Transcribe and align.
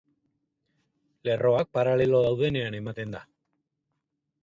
Lerroak 1.29 1.71
paralelo 1.79 2.25
daudenean 2.27 2.81
ematen 2.83 3.17
da. 3.19 3.25